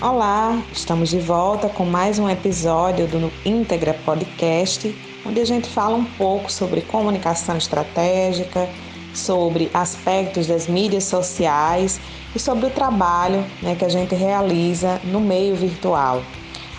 [0.00, 5.96] Olá, estamos de volta com mais um episódio do Íntegra Podcast, onde a gente fala
[5.96, 8.68] um pouco sobre comunicação estratégica,
[9.12, 12.00] sobre aspectos das mídias sociais
[12.32, 16.22] e sobre o trabalho né, que a gente realiza no meio virtual.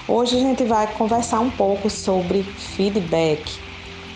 [0.07, 3.51] Hoje a gente vai conversar um pouco sobre feedback.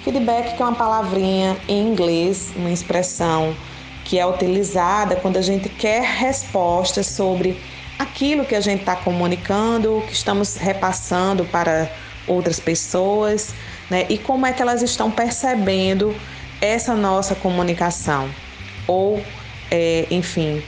[0.06, 3.54] Feedback é uma palavrinha em inglês, uma expressão
[4.06, 7.60] que é utilizada quando a gente quer respostas sobre
[7.98, 11.92] aquilo que a gente está comunicando, que estamos repassando para
[12.28, 13.54] outras pessoas,
[13.90, 14.06] né?
[14.10, 16.16] E como é que elas estão percebendo
[16.64, 18.30] essa nossa comunicação.
[18.88, 19.22] Ou,
[19.70, 20.64] é, enfim,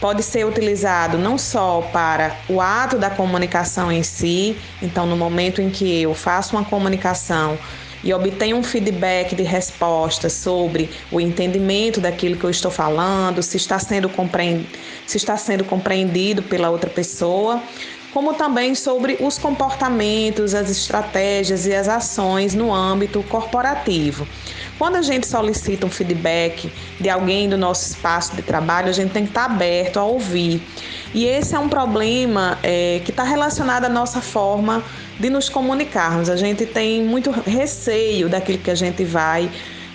[0.00, 5.60] pode ser utilizado não só para o ato da comunicação em si, então, no momento
[5.60, 7.58] em que eu faço uma comunicação
[8.02, 13.56] e obtenho um feedback de resposta sobre o entendimento daquilo que eu estou falando, se
[13.56, 14.10] está sendo,
[15.06, 17.62] se está sendo compreendido pela outra pessoa,
[18.12, 24.26] como também sobre os comportamentos, as estratégias e as ações no âmbito corporativo.
[24.78, 29.12] Quando a gente solicita um feedback de alguém do nosso espaço de trabalho, a gente
[29.12, 30.62] tem que estar aberto a ouvir.
[31.14, 34.82] E esse é um problema é, que está relacionado à nossa forma
[35.18, 36.28] de nos comunicarmos.
[36.28, 39.50] A gente tem muito receio daquilo que a gente vai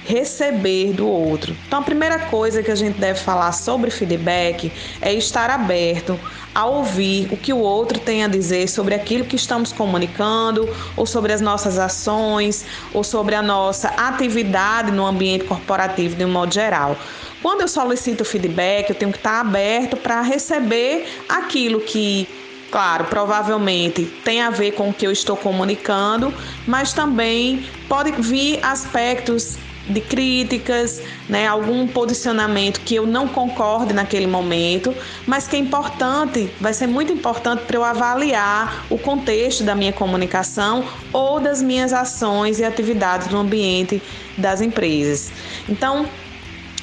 [0.07, 1.55] receber do outro.
[1.67, 6.17] Então, a primeira coisa que a gente deve falar sobre feedback é estar aberto
[6.55, 11.05] a ouvir o que o outro tem a dizer sobre aquilo que estamos comunicando, ou
[11.05, 16.53] sobre as nossas ações, ou sobre a nossa atividade no ambiente corporativo de um modo
[16.53, 16.97] geral.
[17.41, 22.27] Quando eu solicito feedback, eu tenho que estar aberto para receber aquilo que
[22.69, 26.33] Claro, provavelmente tem a ver com o que eu estou comunicando,
[26.65, 29.57] mas também pode vir aspectos
[29.89, 34.93] de críticas, né, algum posicionamento que eu não concorde naquele momento,
[35.25, 39.93] mas que é importante, vai ser muito importante para eu avaliar o contexto da minha
[39.93, 40.83] comunicação
[41.13, 44.01] ou das minhas ações e atividades no ambiente
[44.37, 45.31] das empresas.
[45.69, 46.07] Então,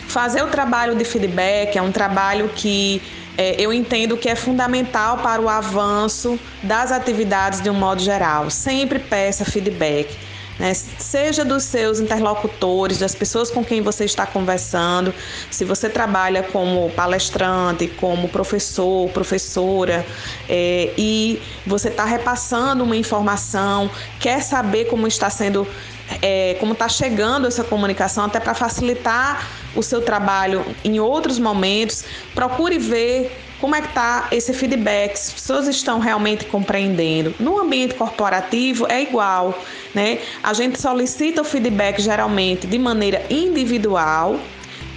[0.06, 3.02] fazer o trabalho de feedback é um trabalho que
[3.36, 8.48] é, eu entendo que é fundamental para o avanço das atividades de um modo geral.
[8.48, 10.16] Sempre peça feedback.
[10.58, 10.72] Né?
[10.74, 15.12] Seja dos seus interlocutores, das pessoas com quem você está conversando,
[15.50, 20.06] se você trabalha como palestrante, como professor, professora,
[20.48, 25.66] é, e você está repassando uma informação, quer saber como está sendo
[26.20, 32.04] é, como está chegando essa comunicação, até para facilitar o seu trabalho em outros momentos.
[32.34, 37.34] Procure ver como é que está esse feedback, se as pessoas estão realmente compreendendo.
[37.40, 39.58] No ambiente corporativo é igual,
[39.94, 40.18] né?
[40.42, 44.38] A gente solicita o feedback geralmente de maneira individual,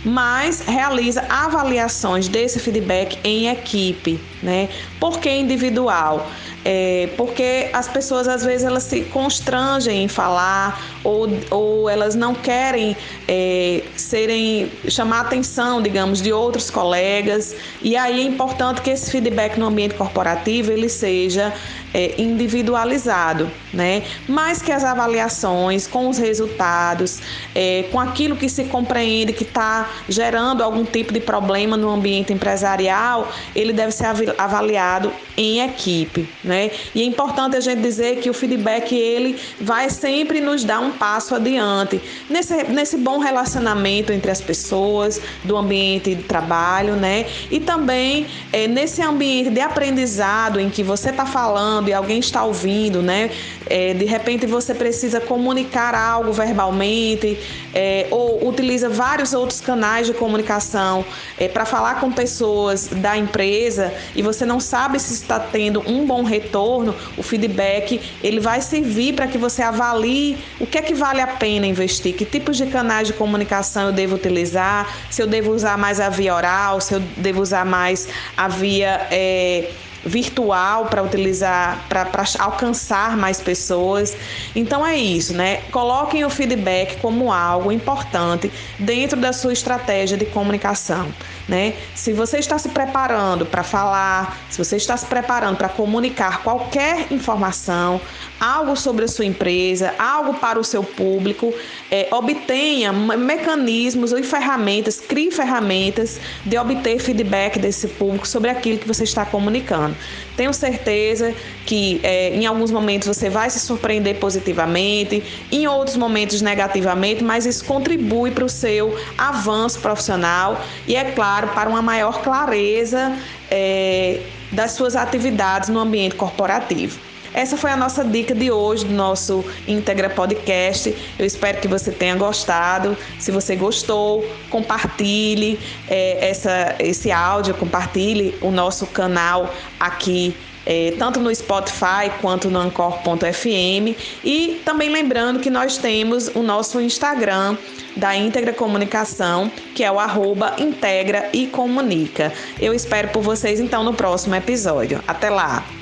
[0.07, 4.69] mas realiza avaliações desse feedback em equipe, né?
[5.01, 6.25] Por que individual?
[6.63, 12.33] É, porque as pessoas às vezes elas se constrangem em falar ou, ou elas não
[12.33, 12.95] querem
[13.27, 19.57] é, serem chamar atenção, digamos, de outros colegas e aí é importante que esse feedback
[19.57, 21.53] no ambiente corporativo ele seja
[21.93, 24.03] é, individualizado, né?
[24.27, 27.19] Mas que as avaliações com os resultados,
[27.55, 32.33] é, com aquilo que se compreende que está gerando algum tipo de problema no ambiente
[32.33, 34.05] empresarial, ele deve ser
[34.37, 36.71] avaliado em equipe, né?
[36.93, 40.91] E é importante a gente dizer que o feedback ele vai sempre nos dar um
[40.91, 47.25] passo adiante nesse, nesse bom relacionamento entre as pessoas, do ambiente de trabalho, né?
[47.49, 52.43] E também é, nesse ambiente de aprendizado em que você está falando e alguém está
[52.43, 53.29] ouvindo, né?
[53.69, 57.37] É, de repente você precisa comunicar algo verbalmente
[57.73, 61.05] é, ou utiliza vários outros canais de comunicação
[61.37, 66.05] é, para falar com pessoas da empresa e você não sabe se está tendo um
[66.05, 70.93] bom retorno, o feedback ele vai servir para que você avalie o que é que
[70.93, 75.27] vale a pena investir, que tipos de canais de comunicação eu devo utilizar, se eu
[75.27, 79.69] devo usar mais a via oral, se eu devo usar mais a via é,
[80.07, 82.07] virtual para utilizar, para
[82.39, 84.15] alcançar mais pessoas.
[84.55, 85.57] Então é isso, né?
[85.71, 91.07] Coloquem o feedback como algo importante dentro da sua estratégia de comunicação,
[91.47, 91.73] né?
[91.95, 97.11] Se você está se preparando para falar, se você está se preparando para comunicar qualquer
[97.11, 97.99] informação,
[98.39, 101.53] algo sobre a sua empresa, algo para o seu público,
[101.89, 108.87] é, obtenha mecanismos ou ferramentas, crie ferramentas de obter feedback desse público sobre aquilo que
[108.87, 109.95] você está comunicando.
[110.35, 111.33] Tenho certeza
[111.65, 117.45] que é, em alguns momentos você vai se surpreender positivamente, em outros momentos negativamente, mas
[117.45, 123.17] isso contribui para o seu avanço profissional e, é claro, para uma maior clareza
[123.49, 124.21] é,
[124.51, 126.99] das suas atividades no ambiente corporativo.
[127.37, 130.91] Essa foi a nossa dica de hoje do nosso Integra Podcast.
[131.19, 132.97] Eu espero que você tenha gostado.
[133.19, 140.35] Se você gostou, compartilhe é, essa, esse áudio, compartilhe o nosso canal aqui
[140.65, 143.95] é, tanto no Spotify quanto no Ancor.fm.
[144.25, 147.55] E também lembrando que nós temos o nosso Instagram
[147.95, 152.33] da Integra Comunicação, que é o arroba Integra e Comunica.
[152.59, 155.03] Eu espero por vocês então no próximo episódio.
[155.07, 155.76] Até lá!